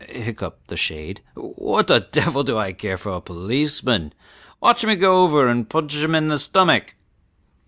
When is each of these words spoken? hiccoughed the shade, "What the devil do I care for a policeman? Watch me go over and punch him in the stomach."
hiccoughed 0.09 0.53
the 0.65 0.75
shade, 0.75 1.21
"What 1.35 1.85
the 1.85 1.99
devil 1.99 2.43
do 2.43 2.57
I 2.57 2.73
care 2.73 2.97
for 2.97 3.11
a 3.11 3.21
policeman? 3.21 4.13
Watch 4.59 4.83
me 4.83 4.95
go 4.95 5.23
over 5.23 5.47
and 5.47 5.69
punch 5.69 5.95
him 5.97 6.15
in 6.15 6.27
the 6.27 6.39
stomach." 6.39 6.95